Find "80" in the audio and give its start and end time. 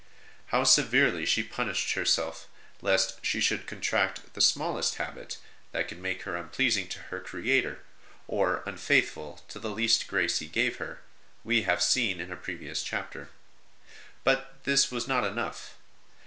5.99-5.99